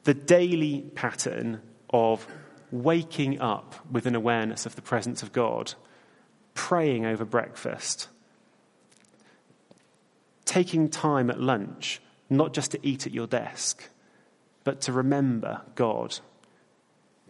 [0.03, 2.27] the daily pattern of
[2.71, 5.73] waking up with an awareness of the presence of God,
[6.55, 8.07] praying over breakfast,
[10.45, 13.87] taking time at lunch, not just to eat at your desk,
[14.63, 16.17] but to remember God,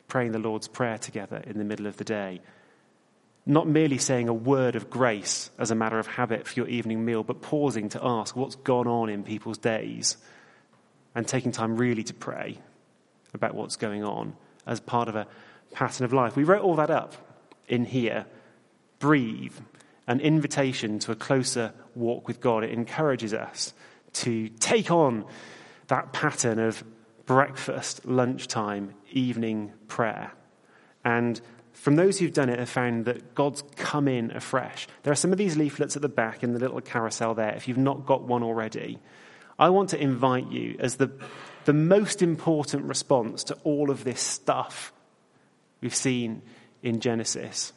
[0.07, 2.39] praying the Lord's Prayer together in the middle of the day.
[3.45, 7.03] Not merely saying a word of grace as a matter of habit for your evening
[7.03, 10.17] meal, but pausing to ask what's gone on in people's days
[11.13, 12.57] and taking time really to pray
[13.33, 15.27] about what's going on as part of a
[15.73, 16.35] pattern of life.
[16.35, 17.13] We wrote all that up
[17.67, 18.25] in here.
[18.99, 19.55] Breathe,
[20.07, 22.63] an invitation to a closer walk with God.
[22.63, 23.73] It encourages us
[24.13, 25.25] to take on
[25.87, 26.83] that pattern of
[27.25, 30.31] breakfast, lunchtime, evening prayer.
[31.03, 31.39] And
[31.73, 34.87] from those who've done it have found that God's come in afresh.
[35.03, 37.67] There are some of these leaflets at the back in the little carousel there, if
[37.67, 38.99] you've not got one already.
[39.57, 41.11] I want to invite you as the,
[41.65, 44.93] the most important response to all of this stuff
[45.81, 46.41] we've seen
[46.81, 47.73] in Genesis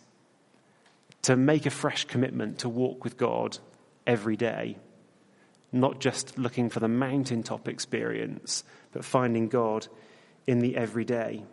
[1.29, 3.59] to make a fresh commitment to walk with God
[4.07, 4.79] every day,
[5.72, 9.89] not just looking for the mountaintop experience, but finding God
[10.47, 11.45] in the everyday.